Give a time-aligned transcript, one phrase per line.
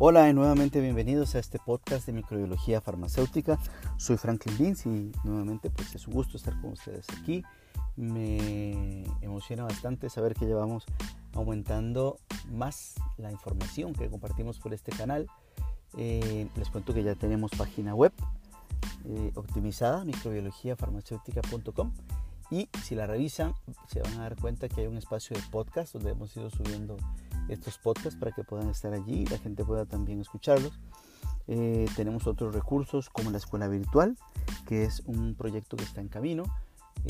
[0.00, 3.60] Hola y nuevamente bienvenidos a este podcast de microbiología farmacéutica.
[3.96, 7.44] Soy Franklin Vince y nuevamente pues es un gusto estar con ustedes aquí.
[7.94, 10.84] Me emociona bastante saber que llevamos
[11.32, 12.18] aumentando
[12.50, 15.28] más la información que compartimos por este canal.
[15.96, 18.12] Eh, les cuento que ya tenemos página web
[19.04, 21.92] eh, optimizada, microbiologiafarmacéutica.com
[22.50, 23.54] y si la revisan
[23.88, 26.96] se van a dar cuenta que hay un espacio de podcast donde hemos ido subiendo
[27.48, 30.78] estos podcasts para que puedan estar allí y la gente pueda también escucharlos.
[31.46, 34.16] Eh, tenemos otros recursos como la escuela virtual,
[34.66, 36.44] que es un proyecto que está en camino.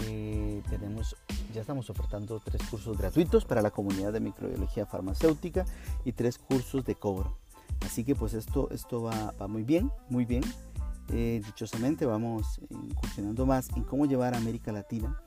[0.07, 1.17] Eh, tenemos,
[1.53, 5.65] ya estamos ofertando tres cursos gratuitos para la comunidad de microbiología farmacéutica
[6.05, 7.37] y tres cursos de cobro.
[7.85, 10.43] Así que pues esto, esto va, va muy bien, muy bien.
[11.11, 15.21] Eh, dichosamente vamos incursionando más en cómo llevar a América Latina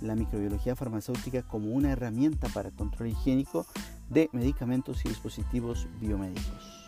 [0.00, 3.66] la microbiología farmacéutica como una herramienta para control higiénico
[4.10, 6.84] de medicamentos y dispositivos biomédicos.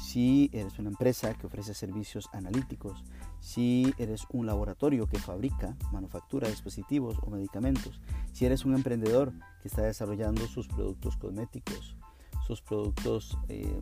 [0.00, 3.04] Si eres una empresa que ofrece servicios analíticos,
[3.38, 8.00] si eres un laboratorio que fabrica, manufactura dispositivos o medicamentos,
[8.32, 11.96] si eres un emprendedor que está desarrollando sus productos cosméticos,
[12.46, 13.72] sus productos eh,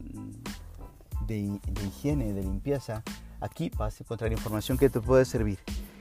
[1.26, 3.02] de, de higiene, de limpieza,
[3.40, 5.58] aquí vas a encontrar información que te puede servir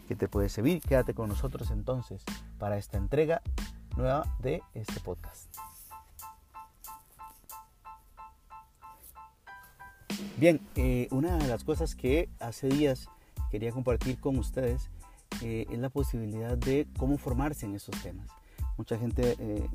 [0.07, 0.81] que te puede servir.
[0.81, 2.23] Quédate con nosotros entonces
[2.57, 3.41] para esta entrega
[3.95, 5.53] nueva de este podcast.
[10.38, 13.07] Bien, eh, una de las cosas que hace días
[13.51, 14.89] quería compartir con ustedes
[15.41, 18.27] eh, es la posibilidad de cómo formarse en esos temas.
[18.77, 19.67] Mucha gente eh,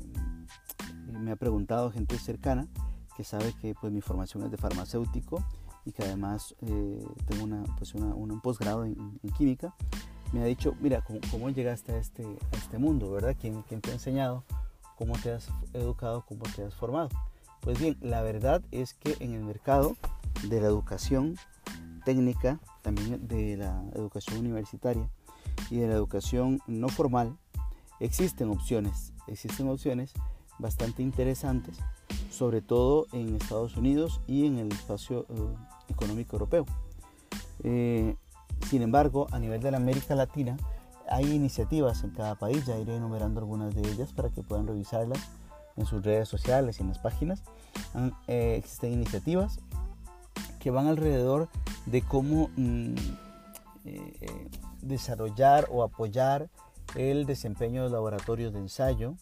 [1.07, 2.67] me ha preguntado, gente cercana,
[3.15, 5.43] que sabe que pues, mi formación es de farmacéutico
[5.85, 9.73] y que además tengo una, pues, un posgrado en, en, química
[10.33, 13.35] me ha dicho, mira, ¿cómo, llegaste a este, a este mundo, verdad?
[13.39, 14.43] ¿Quién, ¿Quién, te ha enseñado?
[14.97, 16.25] ¿Cómo te has educado?
[16.27, 17.09] ¿Cómo te has formado?
[17.61, 19.95] Pues bien, la verdad es que en el mercado
[20.49, 21.37] de la educación
[22.03, 25.07] técnica, también de la educación universitaria
[25.69, 27.37] y de la educación no formal,
[27.99, 30.13] existen opciones, existen opciones
[30.63, 31.77] bastante interesantes,
[32.31, 35.33] sobre todo en Estados Unidos y en el espacio eh,
[35.89, 36.65] económico europeo.
[37.63, 38.15] Eh,
[38.69, 40.57] sin embargo, a nivel de la América Latina,
[41.09, 45.19] hay iniciativas en cada país, ya iré enumerando algunas de ellas para que puedan revisarlas
[45.75, 47.43] en sus redes sociales y en las páginas.
[48.27, 49.59] Eh, existen iniciativas
[50.59, 51.49] que van alrededor
[51.85, 52.95] de cómo mm,
[53.83, 54.49] eh,
[54.81, 56.49] desarrollar o apoyar
[56.95, 59.15] el desempeño de laboratorios de ensayo,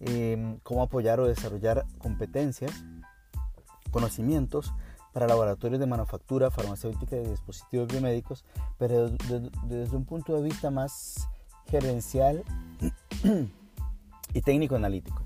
[0.00, 2.72] em, cómo apoyar o desarrollar competencias,
[3.90, 4.72] conocimientos
[5.12, 8.44] para laboratorios de manufactura farmacéutica y dispositivos biomédicos,
[8.78, 11.28] pero desde, un punto de vista más
[11.66, 12.44] gerencial
[14.34, 15.22] y técnico analítico.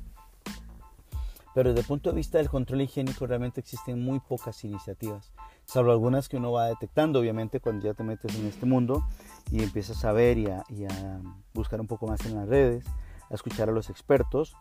[1.54, 5.32] Pero desde el punto de vista del control higiénico realmente existen muy pocas iniciativas,
[5.64, 9.04] salvo algunas que uno va detectando, obviamente, cuando ya te metes en este mundo
[9.52, 11.20] y empiezas a ver y a, y a
[11.52, 12.84] buscar un poco más en las redes,
[13.30, 14.56] a escuchar a los expertos,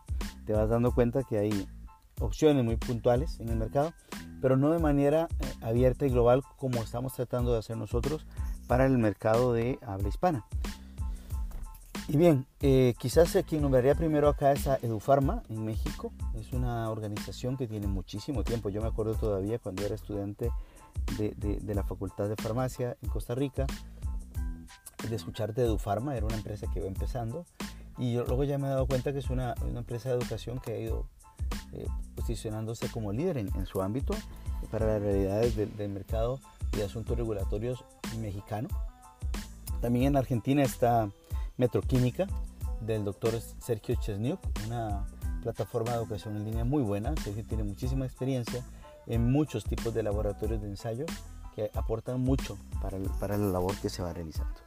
[0.46, 1.68] te vas dando cuenta que hay
[2.20, 3.92] opciones muy puntuales en el mercado,
[4.40, 8.26] pero no de manera eh, abierta y global como estamos tratando de hacer nosotros
[8.66, 10.44] para el mercado de habla hispana.
[12.06, 16.12] Y bien, eh, quizás quien nombraría primero acá es a Edufarma en México.
[16.34, 18.68] Es una organización que tiene muchísimo tiempo.
[18.68, 20.50] Yo me acuerdo todavía cuando era estudiante
[21.16, 23.66] de, de, la Facultad de Farmacia en Costa Rica,
[25.08, 27.46] de escuchar de Edufarma, era una empresa que iba empezando.
[27.98, 30.58] Y yo luego ya me he dado cuenta que es una, una empresa de educación
[30.58, 31.06] que ha ido
[31.72, 34.14] eh, posicionándose como líder en, su ámbito
[34.70, 36.38] para las realidades del, mercado
[36.72, 37.84] y de asuntos regulatorios
[38.18, 38.68] mexicano.
[39.80, 41.10] También en Argentina está
[41.56, 42.26] Metroquímica
[42.80, 45.04] del doctor Sergio Chesniuk, una
[45.42, 47.14] plataforma de educación en línea muy buena.
[47.22, 48.64] Sergio tiene muchísima experiencia
[49.06, 51.06] en muchos tipos de laboratorios de ensayo
[51.56, 54.63] que aportan mucho para, para la labor que se va realizando.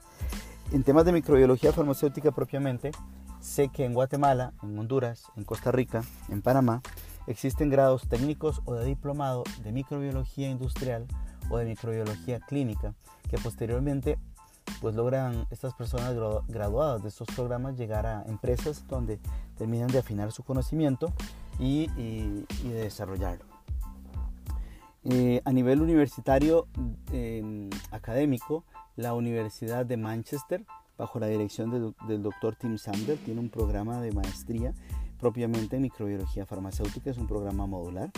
[0.73, 2.91] En temas de microbiología farmacéutica propiamente,
[3.39, 6.81] sé que en Guatemala, en Honduras, en Costa Rica, en Panamá,
[7.25, 11.07] existen grados técnicos o de diplomado de microbiología industrial
[11.49, 12.93] o de microbiología clínica
[13.29, 14.19] que posteriormente
[14.81, 16.13] pues logran estas personas
[16.47, 19.19] graduadas de estos programas llegar a empresas donde
[19.57, 21.13] terminan de afinar su conocimiento
[21.59, 23.56] y, de desarrollarlo.
[25.09, 26.67] Eh, a nivel universitario
[27.91, 28.65] académico,
[28.97, 30.65] la Universidad de Manchester,
[30.97, 34.73] bajo la dirección del doctor Tim Sander, tiene un programa de maestría
[35.17, 38.11] propiamente en microbiología farmacéutica, es un programa modular.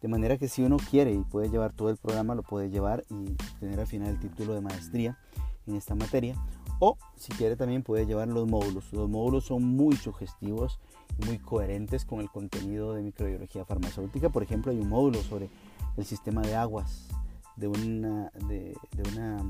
[0.00, 3.04] De manera que si uno quiere y puede llevar todo el programa, lo puede llevar
[3.10, 5.18] y tener al final el título de maestría
[5.66, 6.36] en esta materia.
[6.78, 8.90] O si quiere también puede llevar los módulos.
[8.94, 10.80] Los módulos son muy sugestivos
[11.26, 14.30] muy coherentes con el contenido de microbiología farmacéutica.
[14.30, 15.50] Por ejemplo, hay un módulo sobre
[15.96, 17.08] el sistema de aguas
[17.56, 18.76] de una, de,
[19.12, 19.44] una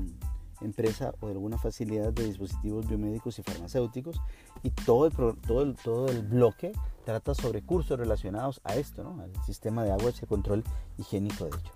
[0.61, 4.19] empresa o de alguna facilidad de dispositivos biomédicos y farmacéuticos
[4.63, 6.73] y todo el, todo todo el bloque
[7.05, 9.21] trata sobre cursos relacionados a esto, ¿no?
[9.21, 10.63] al sistema de aguas y el control
[10.97, 11.71] higiénico de ello.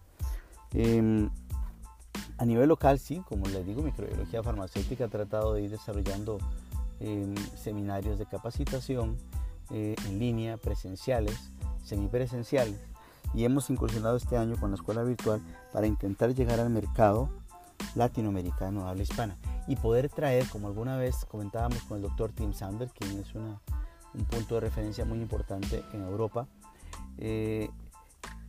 [0.74, 1.30] Em,
[2.38, 6.38] a nivel local, sí, como les digo, microbiología farmacéutica ha tratado de ir desarrollando
[7.00, 9.18] em, seminarios de capacitación
[9.72, 11.52] eh, en línea, presenciales,
[11.84, 12.80] semipresenciales,
[13.34, 15.42] y hemos incursionado este año con la escuela virtual
[15.72, 17.30] para intentar llegar al mercado
[17.96, 19.38] latinoamericano habla hispana
[19.68, 23.60] y poder traer, como alguna vez comentábamos con el doctor Tim Sander, quien es un
[24.30, 26.48] punto de referencia muy importante en Europa,
[27.18, 27.70] eh,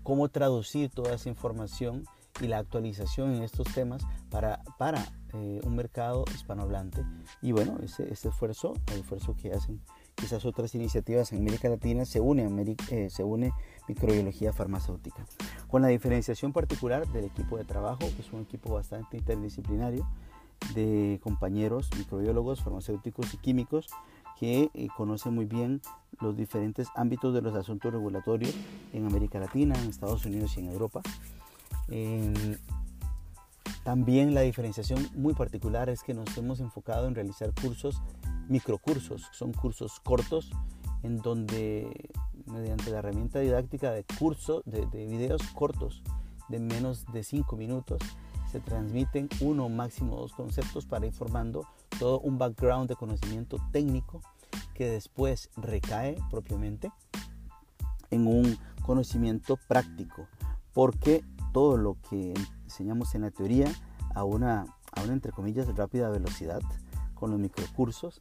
[0.03, 2.05] cómo traducir toda esa información
[2.41, 7.05] y la actualización en estos temas para, para eh, un mercado hispanohablante.
[7.41, 9.81] Y bueno, ese, ese, esfuerzo, el esfuerzo que hacen
[10.15, 13.53] quizás otras iniciativas en América Latina, se une, eh, se une
[13.89, 15.25] microbiología farmacéutica.
[15.69, 20.07] Con la diferenciación particular del equipo de trabajo, que es un equipo bastante interdisciplinario
[20.75, 23.89] de compañeros microbiólogos, farmacéuticos y químicos
[24.39, 25.81] que eh, conocen muy bien
[26.21, 28.55] los diferentes ámbitos de los asuntos regulatorios
[28.93, 31.03] en América Latina, en Estados Unidos y en Europa
[33.87, 38.03] también la diferenciación muy particular es que nos hemos enfocado en realizar cursos,
[38.49, 40.51] microcursos, son cursos cortos
[41.05, 42.11] en donde
[42.47, 46.03] mediante la herramienta didáctica de curso, de, de videos cortos
[46.49, 48.01] de menos de 5 minutos,
[48.51, 51.67] se transmiten uno máximo dos conceptos para ir formando
[51.99, 54.21] todo un background de conocimiento técnico
[54.75, 56.93] que después recae propiamente
[58.11, 60.29] en un conocimiento práctico,
[60.73, 62.35] porque todo lo que
[62.65, 63.69] enseñamos en la teoría
[64.15, 66.61] a una, a una entre comillas, rápida velocidad
[67.15, 68.21] con los microcursos.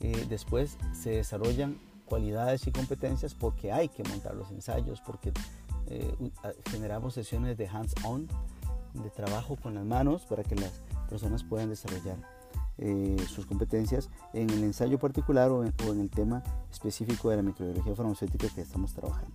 [0.00, 1.78] Eh, después se desarrollan
[2.12, 5.32] cualidades y competencias porque hay que montar los ensayos, porque
[5.86, 6.14] eh,
[6.70, 8.28] generamos sesiones de hands-on,
[8.92, 12.18] de trabajo con las manos para que las personas puedan desarrollar
[12.76, 17.36] eh, sus competencias en el ensayo particular o en, o en, el tema específico de
[17.36, 19.34] la microbiología farmacéutica que estamos trabajando.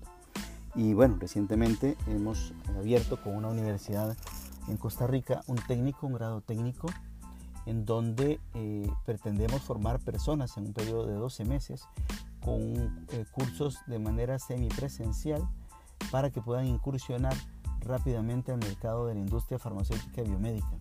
[0.75, 4.15] Y bueno, recientemente hemos abierto con una universidad
[4.67, 6.89] en Costa Rica un técnico, un grado técnico,
[7.65, 11.87] en donde eh, pretendemos formar personas en un periodo de 12 meses
[12.47, 15.45] con eh, cursos de manera semipresencial
[16.11, 17.35] para que puedan incursionar
[17.81, 20.71] rápidamente al mercado de la industria farmacéutica y biomédica,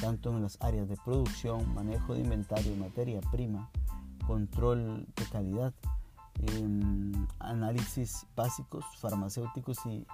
[0.00, 3.68] tanto en las áreas de producción, manejo de inventario, materia prima,
[4.26, 5.74] control de calidad,
[7.38, 10.06] análisis básicos farmacéuticos y,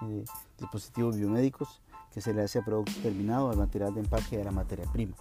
[0.59, 1.81] dispositivos biomédicos
[2.11, 4.91] que se le hace a producto terminado, al material de empaque y a la materia
[4.91, 5.15] prima.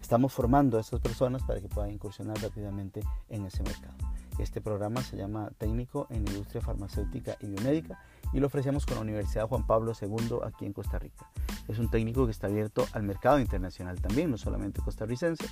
[0.00, 4.13] Estamos formando a esas personas para que puedan incursionar rápidamente en ese mercado.
[4.38, 8.00] Este programa se llama Técnico en Industria Farmacéutica y Biomédica
[8.32, 11.30] y lo ofrecemos con la Universidad Juan Pablo II aquí en Costa Rica.
[11.68, 15.46] Es un técnico que está abierto al mercado internacional también, no solamente costarricense.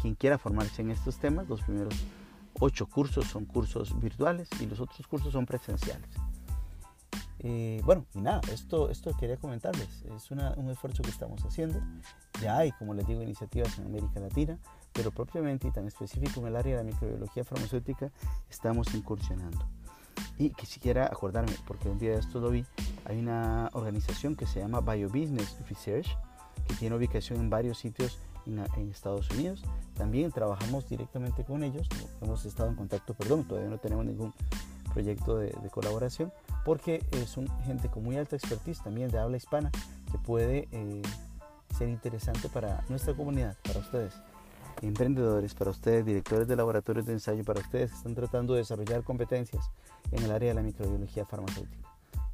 [0.00, 1.94] Quien quiera formarse en estos temas, los primeros
[2.60, 6.08] ocho cursos son cursos virtuales y los otros cursos son presenciales.
[7.40, 10.02] Eh, bueno, y nada, esto, esto quería comentarles.
[10.16, 11.78] Es un esfuerzo que estamos haciendo.
[12.40, 14.58] Ya hay, como les digo, iniciativas en América Latina,
[14.94, 18.10] pero propiamente y tan específico en el área de la microbiología farmacéutica
[18.48, 19.66] estamos incursionando.
[20.38, 22.64] Y quisiera acordarme, porque un día de esto lo vi,
[23.04, 26.16] hay una organización que se llama BioBusiness Research,
[26.66, 29.62] que tiene ubicación en varios sitios en, Estados Unidos.
[29.96, 31.88] También trabajamos directamente con ellos,
[32.20, 34.32] hemos estado en contacto, perdón, todavía no tenemos ningún
[34.92, 36.32] proyecto de, colaboración,
[36.64, 39.70] porque es un gente con muy alta expertise también de habla hispana
[40.10, 41.02] que puede eh,
[41.76, 44.14] ser interesante para nuestra comunidad, para ustedes,
[44.82, 49.02] emprendedores, para ustedes, directores de laboratorios de ensayo, para ustedes que están tratando de desarrollar
[49.02, 49.70] competencias
[50.10, 51.88] en el área de la microbiología farmacéutica.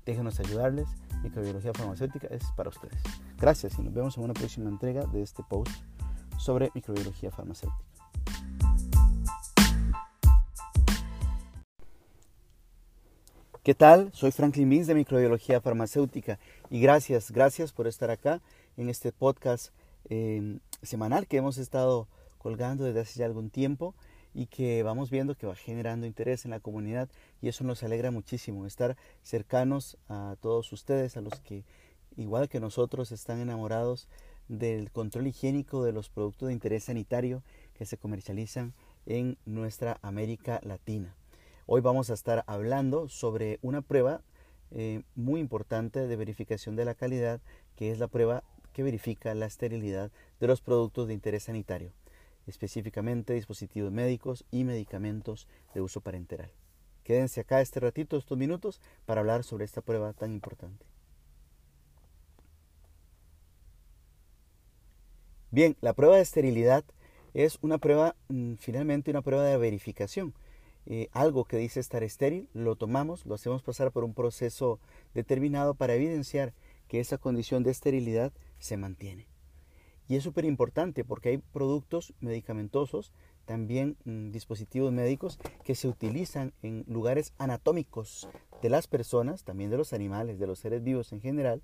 [0.04, 0.88] Déjenos ayudarles,
[1.22, 3.00] microbiología farmacéutica es para ustedes.
[3.38, 5.72] Gracias y nos vemos en una próxima entrega de este post
[6.38, 7.84] sobre microbiología farmacéutica.
[13.62, 14.10] ¿Qué tal?
[14.14, 16.38] Soy Franklin Mins de Microbiología Farmacéutica
[16.70, 18.40] y gracias, gracias por estar acá
[18.78, 19.74] en este podcast
[20.08, 22.08] em, semanal que hemos estado
[22.40, 23.94] colgando desde hace ya algún tiempo
[24.32, 27.08] y que vamos viendo que va generando interés en la comunidad
[27.42, 31.64] y eso nos alegra muchísimo, estar cercanos a todos ustedes, a los que
[32.16, 34.08] igual que nosotros están enamorados
[34.48, 37.42] del control higiénico de los productos de interés sanitario
[37.74, 38.74] que se comercializan
[39.06, 41.14] en nuestra América Latina.
[41.66, 44.22] Hoy vamos a estar hablando sobre una prueba
[44.72, 47.40] eh, muy importante de verificación de la calidad,
[47.76, 48.42] que es la prueba
[48.72, 51.92] que verifica la esterilidad de los productos de interés sanitario.
[52.50, 56.50] Específicamente dispositivos médicos y medicamentos de uso parenteral.
[57.04, 60.84] Quédense acá este ratito, estos minutos, para hablar sobre esta prueba tan importante.
[65.50, 66.84] Bien, la prueba de esterilidad
[67.34, 70.34] es una prueba, mm, finalmente una prueba de verificación.
[70.86, 74.78] Eh, algo que dice estar estéril, lo tomamos, lo hacemos pasar por un proceso
[75.14, 76.52] determinado para evidenciar
[76.88, 79.29] que esa condición de esterilidad se mantiene.
[80.10, 83.12] Y es súper importante porque hay productos medicamentosos,
[83.44, 88.28] también mm, dispositivos médicos que se utilizan en lugares anatómicos
[88.60, 91.62] de las personas, también de los animales, de los seres vivos en general,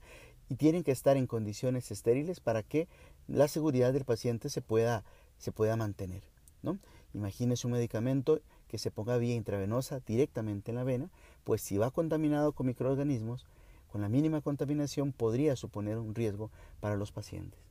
[0.49, 2.87] y tienen que estar en condiciones estériles para que
[3.27, 5.03] la seguridad del paciente se pueda,
[5.39, 6.23] se pueda mantener.
[6.63, 6.79] ¿no?
[7.15, 11.11] Imagínese un medicamento que se ponga vía intravenosa directamente en la vena,
[11.43, 13.45] pues si va contaminado con microorganismos,
[13.89, 17.66] con la mínima contaminación podría suponer un riesgo para los pacientes.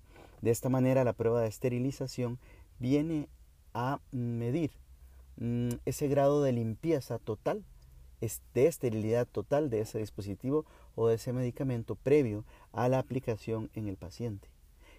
[0.45, 2.37] De esta manera la prueba de esterilización
[2.77, 3.29] viene
[3.73, 4.69] a medir
[5.37, 7.65] mm, ese grado de limpieza total,
[8.53, 13.87] de esterilidad total de ese dispositivo o de ese medicamento previo a la aplicación en
[13.87, 14.47] el paciente.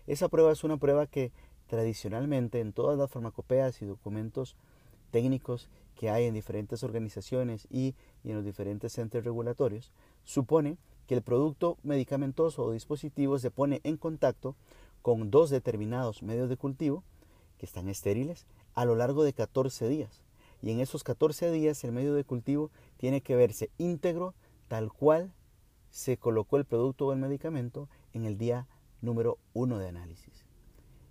[0.09, 1.31] Esa prueba es una prueba que
[1.69, 4.57] tradicionalmente en todas las farmacopeas y documentos
[5.13, 9.93] técnicos que hay en diferentes organizaciones y, en los diferentes centros regulatorios,
[10.25, 10.77] supone
[11.07, 14.57] que el producto medicamentoso o dispositivo se pone en contacto
[15.07, 17.05] con dos determinados medios de cultivo
[17.59, 18.45] que están estériles
[18.75, 20.25] a lo largo de 14 días.
[20.63, 24.35] Y en esos 14 días el medio de cultivo tiene que verse íntegro
[24.67, 25.33] tal cual
[25.91, 28.67] se colocó el producto o el medicamento en el día
[29.01, 30.45] número uno de análisis.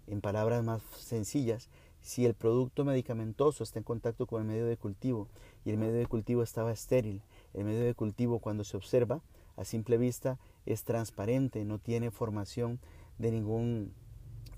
[0.08, 1.70] En palabras más sencillas,
[2.02, 5.30] si el producto medicamentoso está en contacto con el medio de cultivo
[5.64, 7.22] y el medio de cultivo estaba estéril,
[7.54, 9.22] el medio de cultivo cuando se observa
[9.56, 12.82] a simple vista es transparente, no tiene formación
[13.18, 13.94] de ningún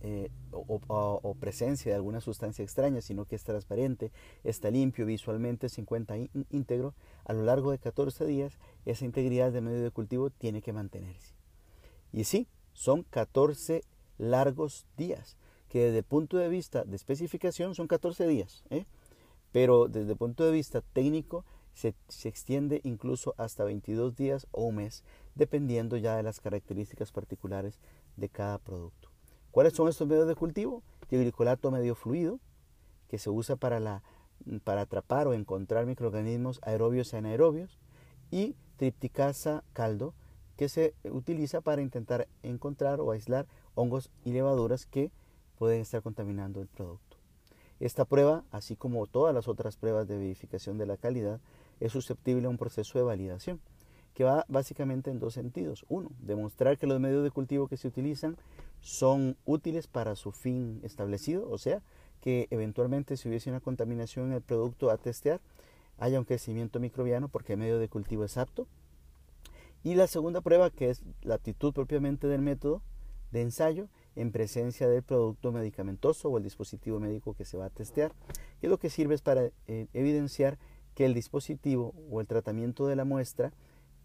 [0.01, 4.11] eh, o, presencia de alguna sustancia extraña, sino que es transparente,
[4.43, 6.17] está limpio, visualmente se encuentra
[6.49, 6.93] íntegro,
[7.25, 11.33] a lo largo de 14 días esa integridad del medio de cultivo tiene que mantenerse.
[12.13, 13.83] Y sí, son 14
[14.19, 15.35] largos días,
[15.67, 18.85] que desde el punto de vista de especificación son 14 días, ¿eh?
[19.51, 24.65] pero desde el punto de vista técnico se, se, extiende incluso hasta 22 días o
[24.65, 25.03] un mes,
[25.35, 27.79] dependiendo ya de las características particulares
[28.17, 29.09] de cada producto.
[29.51, 30.83] ¿Cuáles son estos medios de cultivo?
[31.09, 32.39] Glicolato medio fluido,
[33.07, 34.03] que se usa para,
[34.63, 37.79] para atrapar o encontrar microorganismos aerobios y anaerobios,
[38.29, 40.13] y tripticasa caldo,
[40.57, 45.11] que se utiliza para intentar encontrar o aislar hongos y levaduras que
[45.57, 47.17] pueden estar contaminando el producto.
[47.79, 51.39] Esta prueba, así como todas las otras pruebas de verificación de la calidad,
[51.79, 53.61] es susceptible a un proceso de validación,
[54.17, 55.85] que va básicamente en dos sentidos.
[55.89, 58.35] Uno, demostrar que los medios de cultivo que se utilizan
[58.81, 61.83] son útiles para su fin establecido, o sea,
[62.19, 65.39] que eventualmente si hubiese una contaminación en el producto a testear,
[65.99, 68.65] haya un crecimiento microbiano porque el medio de cultivo es apto
[69.83, 72.81] y la segunda prueba, que es la actitud propiamente del método
[73.29, 77.69] de ensayo en presencia del producto medicamentoso o el dispositivo médico que se va a
[77.69, 78.13] testear,
[78.61, 80.57] que lo que sirve es para eh, evidenciar
[80.95, 83.53] que el dispositivo o el tratamiento de la muestra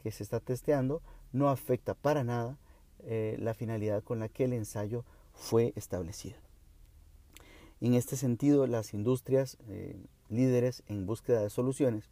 [0.02, 2.58] que se está testeando no afecta para nada
[3.04, 6.36] eh, la finalidad con la que el ensayo fue establecido.
[7.80, 9.96] En este sentido, las industrias eh,
[10.28, 12.10] líderes en búsqueda de soluciones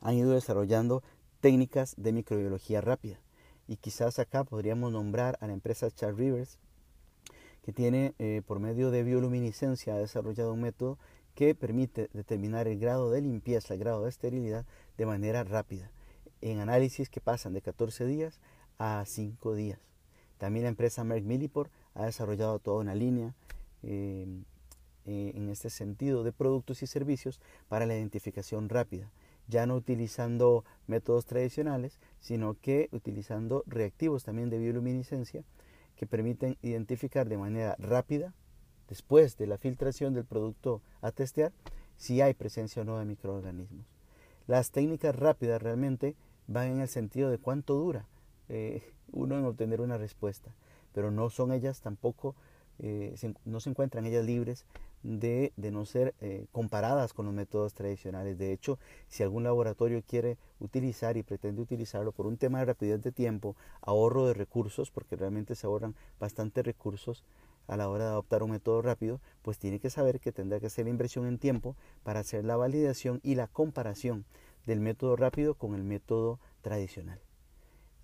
[0.00, 1.02] han ido desarrollando
[1.40, 3.20] técnicas de microbiología rápida.
[3.68, 6.58] Y quizás acá podríamos nombrar a la empresa Charles Rivers,
[7.62, 10.98] que tiene eh, por medio de bioluminiscencia ha desarrollado un método
[11.34, 15.90] que permite determinar el grado de limpieza, el grado de esterilidad de manera rápida,
[16.40, 18.40] en análisis que pasan de 14 días
[18.78, 19.78] a 5 días.
[20.38, 23.34] También la empresa Merck Millipore ha desarrollado toda una línea
[23.82, 24.26] eh,
[25.06, 29.10] eh, en este sentido de productos y servicios para la identificación rápida
[29.50, 35.44] ya no utilizando métodos tradicionales, sino que utilizando reactivos también de bioluminiscencia
[35.96, 38.32] que permiten identificar de manera rápida,
[38.88, 41.52] después de la filtración del producto a testear,
[41.98, 43.84] si hay presencia o no de microorganismos.
[44.46, 46.16] Las técnicas rápidas realmente
[46.50, 48.06] van en el sentido de cuánto dura
[48.48, 50.50] eh, uno en obtener una respuesta,
[50.92, 52.34] pero no son ellas tampoco,
[52.78, 53.14] eh,
[53.44, 54.64] no se encuentran ellas libres
[55.02, 58.38] de, no ser eh, comparadas con los métodos tradicionales.
[58.38, 58.78] De hecho,
[59.08, 63.56] si algún laboratorio quiere utilizar y pretende utilizarlo por un tema de rapidez de tiempo,
[63.80, 67.24] ahorro de recursos, porque realmente se ahorran bastantes recursos
[67.66, 70.66] a la hora de adoptar un método rápido, pues tiene que saber que tendrá que
[70.66, 74.24] hacer la inversión en tiempo para hacer la validación y la comparación
[74.66, 77.20] del método rápido con el método tradicional.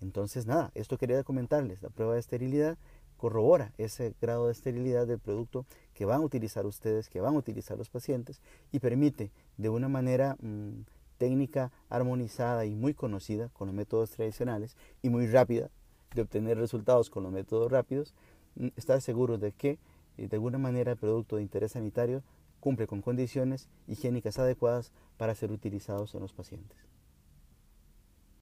[0.01, 2.77] Entonces, nada, esto quería comentarles, la prueba de esterilidad
[3.17, 7.39] corrobora ese grado de esterilidad del producto que van a utilizar ustedes, que van a
[7.39, 10.83] utilizar los pacientes y permite de una manera mm,
[11.17, 15.69] técnica armonizada y muy conocida con los métodos tradicionales y muy rápida
[16.13, 18.13] de obtener resultados con los métodos rápidos,
[18.55, 19.79] mm, estar seguros de que
[20.17, 22.23] eh, de alguna manera el producto de interés sanitario
[22.67, 26.96] cumple con condiciones higiénicas adecuadas para ser utilizados en los pacientes.